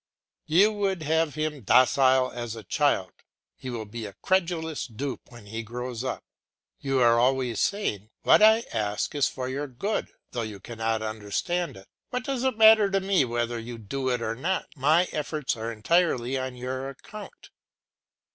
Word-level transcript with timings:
You 0.47 0.71
would 0.71 1.03
have 1.03 1.35
him 1.35 1.61
docile 1.61 2.31
as 2.31 2.55
a 2.55 2.63
child; 2.63 3.11
he 3.55 3.69
will 3.69 3.85
be 3.85 4.07
a 4.07 4.13
credulous 4.23 4.87
dupe 4.87 5.31
when 5.31 5.45
he 5.45 5.61
grows 5.61 6.03
up. 6.03 6.23
You 6.79 6.99
are 7.01 7.19
always 7.19 7.59
saying, 7.59 8.09
"What 8.23 8.41
I 8.41 8.61
ask 8.73 9.13
is 9.13 9.27
for 9.27 9.47
your 9.47 9.67
good, 9.67 10.11
though 10.31 10.41
you 10.41 10.59
cannot 10.59 11.03
understand 11.03 11.77
it. 11.77 11.87
What 12.09 12.23
does 12.23 12.43
it 12.43 12.57
matter 12.57 12.89
to 12.89 12.99
me 12.99 13.25
whether 13.25 13.59
you 13.59 13.77
do 13.77 14.09
it 14.09 14.23
or 14.23 14.33
not; 14.33 14.69
my 14.75 15.03
efforts 15.11 15.55
are 15.55 15.71
entirely 15.71 16.35
on 16.35 16.55
your 16.55 16.89
account." 16.89 17.51